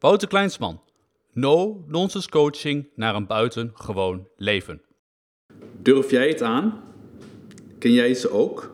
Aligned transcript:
Wouter 0.00 0.28
Kleinsman. 0.28 0.80
No-nonsense 1.32 2.28
coaching 2.28 2.88
naar 2.94 3.14
een 3.14 3.26
buitengewoon 3.26 4.26
leven. 4.36 4.82
Durf 5.82 6.10
jij 6.10 6.28
het 6.28 6.42
aan? 6.42 6.80
Ken 7.78 7.92
jij 7.92 8.14
ze 8.14 8.30
ook? 8.30 8.70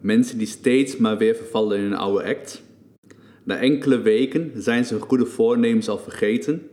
Mensen 0.00 0.38
die 0.38 0.46
steeds 0.46 0.96
maar 0.96 1.18
weer 1.18 1.34
vervallen 1.34 1.78
in 1.78 1.84
een 1.84 1.94
oude 1.94 2.24
act? 2.24 2.62
Na 3.42 3.56
enkele 3.58 4.00
weken 4.00 4.52
zijn 4.62 4.84
ze 4.84 4.94
hun 4.94 5.02
goede 5.02 5.26
voornemens 5.26 5.88
al 5.88 5.98
vergeten. 5.98 6.70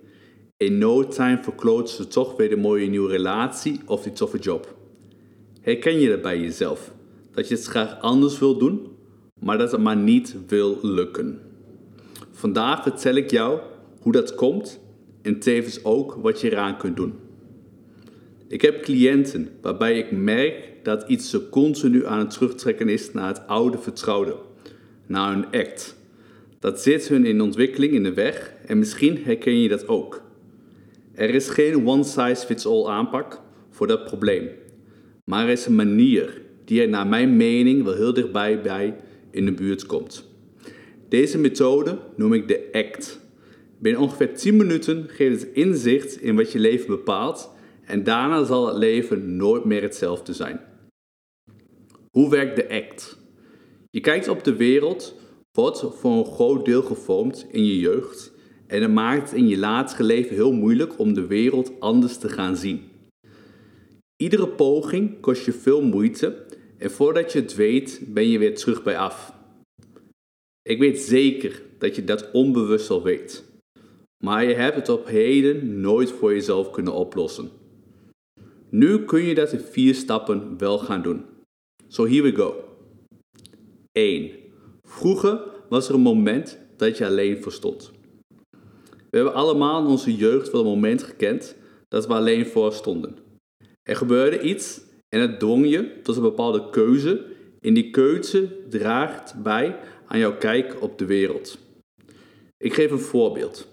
In 0.57 0.77
no 0.77 1.07
time 1.07 1.43
verkloten 1.43 1.95
ze 1.95 2.07
toch 2.07 2.37
weer 2.37 2.49
de 2.49 2.57
mooie 2.57 2.87
nieuwe 2.87 3.09
relatie 3.09 3.79
of 3.85 4.03
die 4.03 4.13
toffe 4.13 4.39
job. 4.39 4.75
Herken 5.61 5.99
je 5.99 6.09
dat 6.09 6.21
bij 6.21 6.39
jezelf? 6.39 6.91
Dat 7.31 7.47
je 7.47 7.55
het 7.55 7.65
graag 7.65 8.01
anders 8.01 8.39
wil 8.39 8.57
doen, 8.57 8.87
maar 9.39 9.57
dat 9.57 9.71
het 9.71 9.81
maar 9.81 9.97
niet 9.97 10.35
wil 10.47 10.79
lukken. 10.81 11.41
Vandaag 12.31 12.83
vertel 12.83 13.15
ik 13.15 13.31
jou 13.31 13.59
hoe 14.01 14.11
dat 14.11 14.35
komt 14.35 14.79
en 15.21 15.39
tevens 15.39 15.83
ook 15.83 16.17
wat 16.21 16.41
je 16.41 16.51
eraan 16.51 16.77
kunt 16.77 16.95
doen. 16.95 17.13
Ik 18.47 18.61
heb 18.61 18.83
cliënten 18.83 19.49
waarbij 19.61 19.97
ik 19.97 20.11
merk 20.11 20.69
dat 20.83 21.03
iets 21.07 21.29
ze 21.29 21.49
continu 21.49 22.05
aan 22.05 22.19
het 22.19 22.29
terugtrekken 22.29 22.89
is 22.89 23.11
naar 23.13 23.27
het 23.27 23.47
oude 23.47 23.77
vertrouwde, 23.77 24.35
naar 25.07 25.33
hun 25.33 25.45
act. 25.45 25.95
Dat 26.59 26.81
zit 26.81 27.07
hun 27.07 27.25
in 27.25 27.41
ontwikkeling 27.41 27.93
in 27.93 28.03
de 28.03 28.13
weg 28.13 28.53
en 28.65 28.79
misschien 28.79 29.23
herken 29.23 29.59
je 29.59 29.69
dat 29.69 29.87
ook. 29.87 30.21
Er 31.13 31.29
is 31.29 31.49
geen 31.49 31.87
one-size-fits-all 31.87 32.87
aanpak 32.87 33.41
voor 33.69 33.87
dat 33.87 34.05
probleem, 34.05 34.49
maar 35.25 35.43
er 35.43 35.51
is 35.51 35.65
een 35.65 35.75
manier 35.75 36.41
die 36.65 36.81
er 36.81 36.89
naar 36.89 37.07
mijn 37.07 37.37
mening 37.37 37.83
wel 37.83 37.95
heel 37.95 38.13
dichtbij 38.13 38.61
bij 38.61 38.95
in 39.31 39.45
de 39.45 39.53
buurt 39.53 39.85
komt. 39.85 40.29
Deze 41.09 41.37
methode 41.37 41.97
noem 42.15 42.33
ik 42.33 42.47
de 42.47 42.69
ACT. 42.71 43.19
Binnen 43.81 44.01
ongeveer 44.01 44.35
10 44.35 44.55
minuten 44.55 45.09
geeft 45.09 45.41
het 45.41 45.53
inzicht 45.53 46.21
in 46.21 46.35
wat 46.35 46.51
je 46.51 46.59
leven 46.59 46.87
bepaalt 46.87 47.51
en 47.85 48.03
daarna 48.03 48.43
zal 48.43 48.67
het 48.67 48.77
leven 48.77 49.35
nooit 49.35 49.65
meer 49.65 49.81
hetzelfde 49.81 50.33
zijn. 50.33 50.59
Hoe 52.09 52.29
werkt 52.29 52.55
de 52.55 52.69
ACT? 52.69 53.17
Je 53.89 53.99
kijkt 53.99 54.27
op 54.27 54.43
de 54.43 54.55
wereld, 54.55 55.15
wordt 55.51 55.85
voor 55.99 56.11
een 56.11 56.33
groot 56.33 56.65
deel 56.65 56.81
gevormd 56.81 57.47
in 57.51 57.65
je 57.65 57.79
jeugd 57.79 58.33
en 58.67 58.81
het 58.81 58.91
maakt 58.91 59.29
het 59.29 59.39
in 59.39 59.47
je 59.47 59.57
latere 59.57 60.03
leven 60.03 60.35
heel 60.35 60.51
moeilijk 60.51 60.99
om 60.99 61.13
de 61.13 61.27
wereld 61.27 61.79
anders 61.79 62.17
te 62.17 62.29
gaan 62.29 62.57
zien. 62.57 62.81
Iedere 64.15 64.47
poging 64.47 65.19
kost 65.19 65.45
je 65.45 65.51
veel 65.51 65.81
moeite 65.81 66.45
en 66.77 66.91
voordat 66.91 67.31
je 67.31 67.39
het 67.39 67.55
weet 67.55 68.01
ben 68.07 68.27
je 68.27 68.37
weer 68.37 68.55
terug 68.55 68.83
bij 68.83 68.97
af. 68.97 69.33
Ik 70.61 70.79
weet 70.79 70.99
zeker 70.99 71.61
dat 71.77 71.95
je 71.95 72.03
dat 72.03 72.31
onbewust 72.31 72.89
al 72.89 73.03
weet, 73.03 73.50
maar 74.21 74.45
je 74.45 74.53
hebt 74.53 74.75
het 74.75 74.89
op 74.89 75.07
heden 75.07 75.81
nooit 75.81 76.11
voor 76.11 76.33
jezelf 76.33 76.71
kunnen 76.71 76.93
oplossen. 76.93 77.49
Nu 78.69 79.05
kun 79.05 79.23
je 79.23 79.35
dat 79.35 79.51
in 79.51 79.59
vier 79.59 79.95
stappen 79.95 80.57
wel 80.57 80.77
gaan 80.77 81.01
doen. 81.01 81.25
So 81.87 82.07
here 82.07 82.21
we 82.21 82.35
go. 82.35 82.63
1. 83.91 84.31
Vroeger 84.83 85.41
was 85.69 85.89
er 85.89 85.95
een 85.95 86.01
moment 86.01 86.59
dat 86.77 86.97
je 86.97 87.05
alleen 87.05 87.41
verstond. 87.41 87.91
We 89.09 89.17
hebben 89.17 89.33
allemaal 89.33 89.81
in 89.81 89.87
onze 89.87 90.15
jeugd 90.15 90.51
wel 90.51 90.61
een 90.61 90.67
moment 90.67 91.03
gekend 91.03 91.55
dat 91.87 92.07
we 92.07 92.13
alleen 92.13 92.45
voor 92.45 92.73
stonden. 92.73 93.17
Er 93.83 93.95
gebeurde 93.95 94.41
iets 94.41 94.81
en 95.09 95.21
het 95.21 95.39
dwong 95.39 95.69
je 95.69 96.01
tot 96.01 96.15
een 96.15 96.21
bepaalde 96.21 96.69
keuze 96.69 97.25
en 97.59 97.73
die 97.73 97.89
keuze 97.89 98.49
draagt 98.69 99.43
bij 99.43 99.77
aan 100.05 100.19
jouw 100.19 100.37
kijk 100.37 100.81
op 100.81 100.97
de 100.97 101.05
wereld. 101.05 101.57
Ik 102.57 102.73
geef 102.73 102.91
een 102.91 102.99
voorbeeld. 102.99 103.67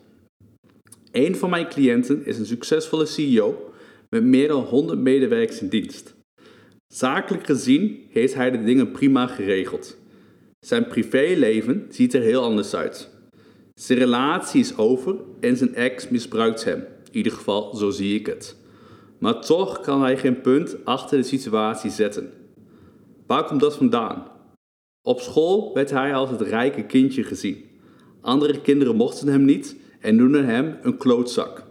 Een 1.13 1.37
van 1.37 1.51
mijn 1.51 1.69
cliënten 1.69 2.27
is 2.27 2.39
een 2.39 2.47
succesvolle 2.47 3.07
CEO 3.07 3.73
met 4.11 4.25
meer 4.25 4.49
dan 4.49 4.63
100 4.63 4.99
medewerkers 4.99 5.61
in 5.61 5.69
dienst. 5.69 6.15
Zakelijk 6.95 7.47
gezien 7.47 8.07
heeft 8.09 8.35
hij 8.35 8.51
de 8.51 8.65
dingen 8.65 8.91
prima 8.91 9.27
geregeld. 9.27 9.97
Zijn 10.61 10.87
privéleven 10.87 11.87
ziet 11.91 12.15
er 12.15 12.23
heel 12.23 12.43
anders 12.43 12.75
uit. 12.75 13.11
Zijn 13.75 13.99
relatie 13.99 14.61
is 14.61 14.77
over 14.77 15.17
en 15.41 15.57
zijn 15.57 15.75
ex 15.75 16.09
misbruikt 16.09 16.65
hem. 16.65 16.79
In 16.79 17.17
ieder 17.17 17.33
geval, 17.33 17.77
zo 17.77 17.91
zie 17.91 18.19
ik 18.19 18.27
het. 18.27 18.57
Maar 19.19 19.41
toch 19.41 19.81
kan 19.81 20.03
hij 20.03 20.17
geen 20.17 20.41
punt 20.41 20.77
achter 20.85 21.19
de 21.19 21.25
situatie 21.25 21.91
zetten. 21.91 22.33
Waar 23.27 23.45
komt 23.45 23.61
dat 23.61 23.77
vandaan? 23.77 24.27
Op 25.03 25.21
school 25.21 25.75
werd 25.75 25.91
hij 25.91 26.15
als 26.15 26.31
het 26.31 26.41
rijke 26.41 26.85
kindje 26.87 27.23
gezien. 27.23 27.65
Andere 28.21 28.61
kinderen 28.61 28.97
mochten 28.97 29.29
hem 29.29 29.45
niet 29.45 29.77
en 30.01 30.17
noemden 30.17 30.45
hem 30.45 30.77
een 30.83 30.97
klootzak. 30.97 31.63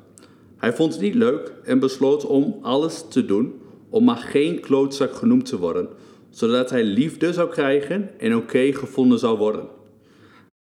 Hij 0.58 0.74
vond 0.74 0.94
het 0.94 1.02
niet 1.02 1.16
leuk 1.16 1.54
en 1.64 1.80
besloot 1.80 2.26
om 2.26 2.60
alles 2.62 3.06
te 3.10 3.26
doen 3.26 3.54
om 3.90 4.04
maar 4.04 4.18
geen 4.18 4.60
klootzak 4.60 5.14
genoemd 5.14 5.46
te 5.46 5.58
worden, 5.58 5.90
zodat 6.30 6.70
hij 6.70 6.84
liefde 6.84 7.34
zou 7.34 7.50
krijgen 7.50 8.10
en 8.20 8.36
oké 8.36 8.74
gevonden 8.74 9.20
zou 9.20 9.38
worden. 9.38 9.68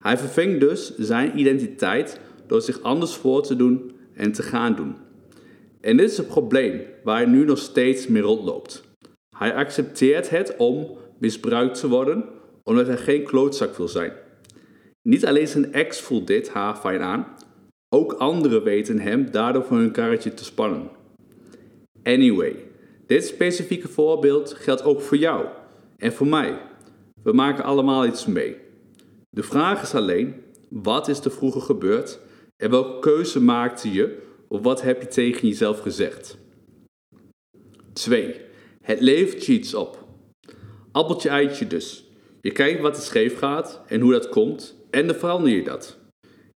Hij 0.04 0.18
verving 0.18 0.60
dus 0.60 0.96
zijn 0.96 1.38
identiteit 1.38 2.20
door 2.46 2.62
zich 2.62 2.82
anders 2.82 3.14
voor 3.14 3.42
te 3.42 3.56
doen 3.56 3.92
en 4.14 4.32
te 4.32 4.42
gaan 4.42 4.74
doen. 4.74 4.96
En 5.80 5.96
dit 5.96 6.10
is 6.10 6.16
het 6.16 6.26
probleem 6.26 6.80
waar 7.04 7.16
hij 7.16 7.26
nu 7.26 7.44
nog 7.44 7.58
steeds 7.58 8.06
mee 8.06 8.22
rondloopt. 8.22 8.84
Hij 9.36 9.54
accepteert 9.54 10.30
het 10.30 10.54
om 10.56 10.98
misbruikt 11.18 11.80
te 11.80 11.88
worden, 11.88 12.24
omdat 12.62 12.86
hij 12.86 12.96
geen 12.96 13.24
klootzak 13.24 13.76
wil 13.76 13.88
zijn. 13.88 14.12
Niet 15.02 15.26
alleen 15.26 15.48
zijn 15.48 15.72
ex 15.72 16.00
voelt 16.00 16.26
dit 16.26 16.48
haar 16.48 16.76
fijn 16.76 17.00
aan, 17.00 17.26
ook 17.94 18.12
anderen 18.12 18.62
weten 18.62 18.98
hem 18.98 19.30
daardoor 19.30 19.64
van 19.64 19.76
hun 19.76 19.92
karretje 19.92 20.34
te 20.34 20.44
spannen. 20.44 20.90
Anyway, 22.02 22.56
dit 23.06 23.24
specifieke 23.24 23.88
voorbeeld 23.88 24.52
geldt 24.52 24.82
ook 24.82 25.00
voor 25.00 25.16
jou 25.16 25.46
en 25.96 26.12
voor 26.12 26.26
mij. 26.26 26.58
We 27.22 27.32
maken 27.32 27.64
allemaal 27.64 28.06
iets 28.06 28.26
mee. 28.26 28.56
De 29.30 29.42
vraag 29.42 29.82
is 29.82 29.94
alleen, 29.94 30.34
wat 30.68 31.08
is 31.08 31.20
er 31.20 31.30
vroeger 31.30 31.60
gebeurd 31.60 32.18
en 32.56 32.70
welke 32.70 32.98
keuze 32.98 33.40
maakte 33.40 33.92
je 33.92 34.18
of 34.48 34.62
wat 34.62 34.82
heb 34.82 35.02
je 35.02 35.08
tegen 35.08 35.48
jezelf 35.48 35.80
gezegd? 35.80 36.38
2. 37.92 38.40
Het 38.80 39.00
levert 39.00 39.46
je 39.46 39.52
iets 39.52 39.74
op. 39.74 40.04
Appeltje 40.92 41.28
eitje 41.28 41.66
dus. 41.66 42.04
Je 42.40 42.52
kijkt 42.52 42.80
wat 42.80 42.96
er 42.96 43.02
scheef 43.02 43.38
gaat 43.38 43.82
en 43.86 44.00
hoe 44.00 44.12
dat 44.12 44.28
komt 44.28 44.76
en 44.90 45.06
dan 45.06 45.16
verander 45.16 45.52
je 45.52 45.62
dat. 45.62 45.99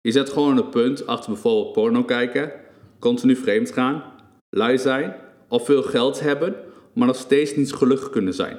Je 0.02 0.12
zet 0.12 0.30
gewoon 0.30 0.56
een 0.56 0.68
punt 0.68 1.06
achter 1.06 1.32
bijvoorbeeld 1.32 1.72
porno 1.72 2.04
kijken, 2.04 2.52
continu 2.98 3.36
vreemd 3.36 3.72
gaan, 3.72 4.04
lui 4.50 4.78
zijn 4.78 5.16
of 5.48 5.64
veel 5.64 5.82
geld 5.82 6.20
hebben, 6.20 6.54
maar 6.94 7.06
nog 7.06 7.16
steeds 7.16 7.56
niet 7.56 7.72
gelukkig 7.72 8.10
kunnen 8.10 8.34
zijn. 8.34 8.58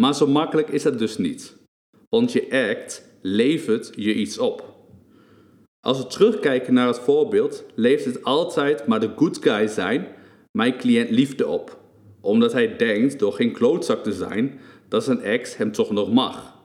Maar 0.00 0.14
zo 0.14 0.26
makkelijk 0.26 0.68
is 0.68 0.82
dat 0.82 0.98
dus 0.98 1.18
niet, 1.18 1.56
want 2.08 2.32
je 2.32 2.70
act 2.70 3.08
levert 3.20 3.92
je 3.96 4.14
iets 4.14 4.38
op. 4.38 4.76
Als 5.80 5.98
we 5.98 6.06
terugkijken 6.06 6.74
naar 6.74 6.86
het 6.86 6.98
voorbeeld, 6.98 7.64
levert 7.74 8.14
het 8.14 8.24
altijd 8.24 8.86
maar 8.86 9.00
de 9.00 9.12
good 9.16 9.38
guy 9.40 9.66
zijn 9.66 10.06
mijn 10.52 10.78
cliënt 10.78 11.10
liefde 11.10 11.46
op, 11.46 11.78
omdat 12.20 12.52
hij 12.52 12.76
denkt 12.76 13.18
door 13.18 13.32
geen 13.32 13.52
klootzak 13.52 14.02
te 14.02 14.12
zijn 14.12 14.60
dat 14.88 15.04
zijn 15.04 15.20
ex 15.20 15.56
hem 15.56 15.72
toch 15.72 15.90
nog 15.90 16.12
mag. 16.12 16.56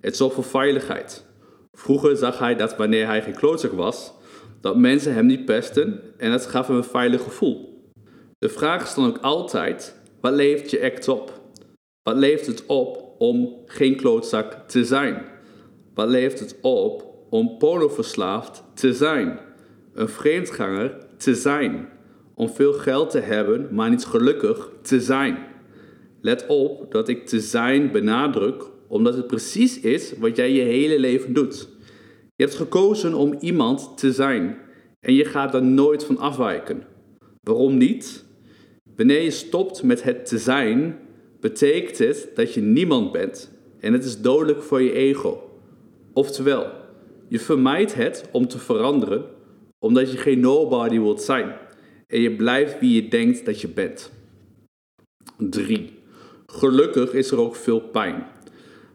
Het 0.00 0.16
zorgt 0.16 0.34
voor 0.34 0.44
veiligheid. 0.44 1.24
Vroeger 1.72 2.16
zag 2.16 2.38
hij 2.38 2.56
dat 2.56 2.76
wanneer 2.76 3.06
hij 3.06 3.22
geen 3.22 3.34
klootzak 3.34 3.72
was, 3.72 4.12
dat 4.60 4.76
mensen 4.76 5.14
hem 5.14 5.26
niet 5.26 5.44
pesten 5.44 6.00
en 6.16 6.32
het 6.32 6.46
gaf 6.46 6.66
hem 6.66 6.76
een 6.76 6.84
veilig 6.84 7.22
gevoel. 7.22 7.70
De 8.38 8.48
vraag 8.48 8.82
is 8.82 8.94
dan 8.94 9.06
ook 9.06 9.18
altijd, 9.18 9.96
wat 10.20 10.32
levert 10.32 10.70
je 10.70 10.82
act 10.82 11.08
op? 11.08 11.40
Wat 12.02 12.16
levert 12.16 12.46
het 12.46 12.66
op 12.66 13.14
om 13.18 13.62
geen 13.66 13.96
klootzak 13.96 14.68
te 14.68 14.84
zijn? 14.84 15.24
Wat 15.94 16.08
levert 16.08 16.40
het 16.40 16.56
op 16.60 17.04
om 17.30 17.58
pornoverslaafd 17.58 18.64
te 18.74 18.92
zijn? 18.92 19.38
Een 19.92 20.08
vreemdganger 20.08 20.96
te 21.16 21.34
zijn? 21.34 21.88
Om 22.34 22.48
veel 22.48 22.72
geld 22.72 23.10
te 23.10 23.20
hebben, 23.20 23.68
maar 23.70 23.90
niet 23.90 24.04
gelukkig 24.04 24.70
te 24.82 25.00
zijn? 25.00 25.38
Let 26.20 26.46
op 26.46 26.92
dat 26.92 27.08
ik 27.08 27.26
te 27.26 27.40
zijn 27.40 27.92
benadruk 27.92 28.69
omdat 28.90 29.16
het 29.16 29.26
precies 29.26 29.80
is 29.80 30.12
wat 30.18 30.36
jij 30.36 30.52
je 30.52 30.62
hele 30.62 30.98
leven 30.98 31.32
doet. 31.32 31.68
Je 32.36 32.44
hebt 32.44 32.56
gekozen 32.56 33.14
om 33.14 33.36
iemand 33.40 33.98
te 33.98 34.12
zijn 34.12 34.58
en 35.00 35.14
je 35.14 35.24
gaat 35.24 35.54
er 35.54 35.62
nooit 35.62 36.04
van 36.04 36.18
afwijken. 36.18 36.82
Waarom 37.40 37.76
niet? 37.76 38.24
Wanneer 38.96 39.22
je 39.22 39.30
stopt 39.30 39.82
met 39.82 40.02
het 40.02 40.26
te 40.26 40.38
zijn, 40.38 40.98
betekent 41.40 41.98
het 41.98 42.28
dat 42.34 42.54
je 42.54 42.60
niemand 42.60 43.12
bent 43.12 43.50
en 43.80 43.92
het 43.92 44.04
is 44.04 44.20
dodelijk 44.20 44.62
voor 44.62 44.82
je 44.82 44.92
ego. 44.92 45.50
Oftewel, 46.12 46.66
je 47.28 47.38
vermijdt 47.38 47.94
het 47.94 48.28
om 48.32 48.48
te 48.48 48.58
veranderen 48.58 49.24
omdat 49.78 50.10
je 50.10 50.16
geen 50.16 50.40
nobody 50.40 50.98
wilt 50.98 51.22
zijn 51.22 51.52
en 52.06 52.20
je 52.20 52.36
blijft 52.36 52.80
wie 52.80 53.02
je 53.02 53.08
denkt 53.08 53.44
dat 53.44 53.60
je 53.60 53.68
bent. 53.68 54.12
3. 55.36 55.98
Gelukkig 56.46 57.12
is 57.12 57.30
er 57.30 57.38
ook 57.38 57.56
veel 57.56 57.80
pijn. 57.80 58.26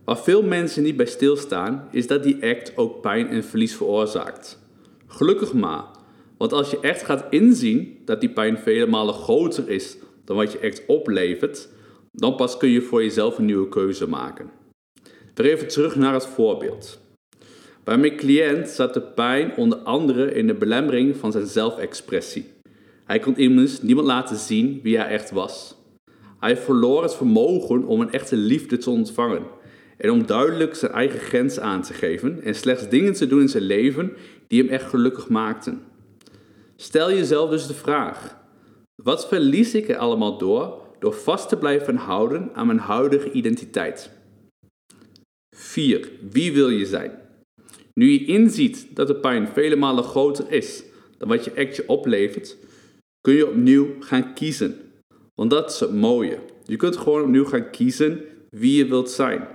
Waar 0.06 0.18
veel 0.18 0.44
mensen 0.44 0.84
niet 0.84 0.98
bij 0.98 1.06
stilstaan, 1.06 1.88
is 1.92 2.08
dat 2.08 2.24
die 2.24 2.44
act 2.44 2.78
ook 2.78 3.02
pijn 3.02 3.28
en 3.28 3.44
verlies 3.44 3.76
veroorzaakt. 3.76 4.60
Gelukkig 5.08 5.54
maar, 5.54 5.84
want 6.38 6.54
als 6.54 6.72
je 6.72 6.80
echt 6.80 7.04
gaat 7.04 7.26
inzien 7.30 7.98
dat 8.06 8.20
die 8.20 8.30
pijn 8.30 8.58
vele 8.58 8.86
malen 8.88 9.14
groter 9.14 9.70
is 9.70 9.98
dan 10.26 10.36
wat 10.36 10.52
je 10.52 10.60
echt 10.60 10.86
oplevert, 10.88 11.70
dan 12.12 12.36
pas 12.36 12.58
kun 12.58 12.70
je 12.70 12.82
voor 12.82 13.04
jezelf 13.04 13.38
een 13.38 13.46
nieuwe 13.46 13.70
keuze 13.70 14.08
maken. 14.08 14.50
Weer 15.34 15.52
even 15.52 15.68
terug 15.68 15.96
naar 15.96 16.14
het 16.14 16.26
voorbeeld. 16.26 17.00
Bij 17.84 17.98
mijn 17.98 18.16
cliënt 18.16 18.68
zat 18.68 18.94
de 18.94 19.02
pijn 19.02 19.56
onder 19.56 19.78
andere 19.78 20.34
in 20.34 20.48
de 20.48 20.54
belemmering 20.54 21.18
van 21.18 21.32
zijn 21.32 21.48
zelfexpressie. 21.48 22.46
Hij 23.06 23.20
kon 23.20 23.38
immers 23.38 23.82
niemand 23.82 24.08
laten 24.08 24.38
zien 24.38 24.80
wie 24.84 24.98
hij 24.98 25.08
echt 25.08 25.32
was. 25.32 25.76
Hij 26.40 26.58
verloor 26.58 27.04
het 27.04 27.16
vermogen 27.16 27.86
om 27.86 28.02
een 28.02 28.12
echte 28.12 28.36
liefde 28.36 28.78
te 28.78 28.90
ontvangen 28.90 29.44
en 29.98 30.10
om 30.12 30.26
duidelijk 30.26 30.76
zijn 30.76 30.92
eigen 30.92 31.20
grens 31.20 31.60
aan 31.60 31.82
te 31.82 31.94
geven 31.94 32.42
en 32.42 32.56
slechts 32.56 32.90
dingen 32.90 33.14
te 33.14 33.28
doen 33.28 33.42
in 33.42 33.50
zijn 33.50 33.64
leven 33.64 34.14
die 34.48 34.62
hem 34.62 34.72
echt 34.72 34.90
gelukkig 34.90 35.30
maakten. 35.30 35.82
Stel 36.76 37.12
jezelf 37.12 37.50
dus 37.50 37.68
de 37.68 37.74
vraag: 37.74 38.38
wat 39.04 39.28
verlies 39.28 39.74
ik 39.74 39.90
er 39.90 39.98
allemaal 39.98 40.38
door 40.38 40.84
door 41.00 41.14
vast 41.14 41.50
te 41.50 41.58
blijven 41.58 41.96
houden 41.96 42.50
aan 42.54 42.68
mijn 42.68 42.80
huidige 42.80 43.32
identiteit? 43.32 44.10
4. 45.56 46.10
Wie 46.32 46.54
wil 46.54 46.70
je 46.70 46.86
zijn? 46.86 47.12
Nu 47.94 48.10
je 48.10 48.26
inziet 48.26 48.88
dat 48.94 49.08
de 49.08 49.16
pijn 49.16 49.48
vele 49.48 49.76
malen 49.76 50.04
groter 50.04 50.52
is 50.52 50.84
dan 51.18 51.28
wat 51.28 51.46
je 51.46 51.52
echt 51.52 51.76
je 51.76 51.88
oplevert, 51.88 52.58
kun 53.22 53.34
je 53.34 53.48
opnieuw 53.48 53.88
gaan 54.00 54.34
kiezen. 54.34 54.76
Want 55.36 55.50
dat 55.50 55.72
is 55.72 55.80
het 55.80 55.94
mooie. 55.94 56.40
Je 56.66 56.76
kunt 56.76 56.98
gewoon 56.98 57.22
opnieuw 57.22 57.46
gaan 57.46 57.70
kiezen 57.70 58.22
wie 58.50 58.78
je 58.78 58.86
wilt 58.86 59.10
zijn. 59.10 59.48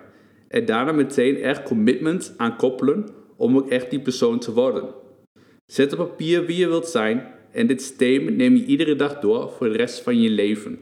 En 0.55 0.65
daarna 0.65 0.93
meteen 0.93 1.37
echt 1.37 1.63
commitment 1.63 2.35
aan 2.37 2.57
koppelen 2.57 3.09
om 3.37 3.57
ook 3.57 3.69
echt 3.69 3.91
die 3.91 4.01
persoon 4.01 4.39
te 4.39 4.53
worden. 4.53 4.95
Zet 5.67 5.93
op 5.93 5.99
papier 5.99 6.47
wie 6.47 6.57
je 6.57 6.69
wilt 6.69 6.89
zijn 6.89 7.27
en 7.53 7.67
dit 7.67 7.83
systeem 7.83 8.37
neem 8.37 8.57
je 8.57 8.65
iedere 8.65 8.97
dag 8.97 9.19
door 9.19 9.51
voor 9.51 9.69
de 9.69 9.77
rest 9.77 10.01
van 10.01 10.21
je 10.21 10.31
leven. 10.31 10.79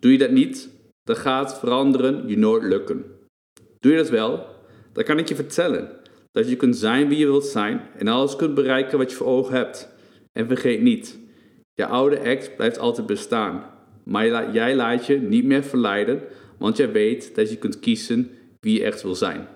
Doe 0.00 0.12
je 0.12 0.18
dat 0.18 0.30
niet, 0.30 0.68
dan 1.04 1.16
gaat 1.16 1.58
veranderen 1.58 2.28
je 2.28 2.38
nooit 2.38 2.62
lukken. 2.62 3.04
Doe 3.80 3.92
je 3.92 3.98
dat 3.98 4.08
wel, 4.08 4.46
dan 4.92 5.04
kan 5.04 5.18
ik 5.18 5.28
je 5.28 5.34
vertellen 5.34 5.90
dat 6.32 6.48
je 6.48 6.56
kunt 6.56 6.76
zijn 6.76 7.08
wie 7.08 7.18
je 7.18 7.26
wilt 7.26 7.44
zijn 7.44 7.80
en 7.96 8.08
alles 8.08 8.36
kunt 8.36 8.54
bereiken 8.54 8.98
wat 8.98 9.10
je 9.10 9.16
voor 9.16 9.26
ogen 9.26 9.54
hebt. 9.54 9.88
En 10.32 10.46
vergeet 10.46 10.82
niet, 10.82 11.18
je 11.74 11.86
oude 11.86 12.20
act 12.20 12.56
blijft 12.56 12.78
altijd 12.78 13.06
bestaan, 13.06 13.64
maar 14.04 14.52
jij 14.52 14.76
laat 14.76 15.06
je 15.06 15.20
niet 15.20 15.44
meer 15.44 15.62
verleiden, 15.62 16.22
want 16.58 16.76
jij 16.76 16.92
weet 16.92 17.34
dat 17.34 17.50
je 17.50 17.56
kunt 17.56 17.80
kiezen 17.80 18.30
wie 18.60 18.78
je 18.78 18.84
echt 18.84 19.02
wil 19.02 19.14
zijn. 19.14 19.48